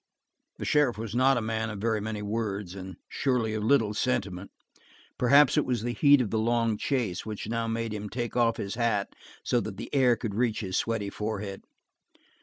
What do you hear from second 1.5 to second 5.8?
of very many words, and surely of little sentiment; perhaps it